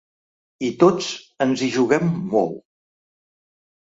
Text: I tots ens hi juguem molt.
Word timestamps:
I 0.67 0.69
tots 0.83 1.09
ens 1.45 1.63
hi 1.65 1.69
juguem 1.75 2.09
molt. 2.31 2.57